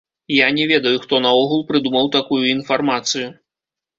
Я 0.35 0.45
не 0.53 0.63
ведаю, 0.71 0.93
хто 1.03 1.19
наогул 1.25 1.61
прыдумаў 1.71 2.09
такую 2.17 2.41
інфармацыю. 2.55 3.29